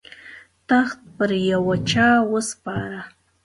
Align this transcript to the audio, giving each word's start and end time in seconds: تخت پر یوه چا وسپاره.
تخت 0.69 0.99
پر 1.15 1.31
یوه 1.49 1.75
چا 1.89 2.07
وسپاره. 2.31 3.01